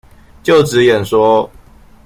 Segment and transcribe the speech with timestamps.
[0.41, 1.51] 就職演說